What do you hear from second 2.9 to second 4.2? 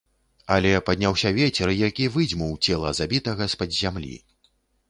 забітага з-пад зямлі.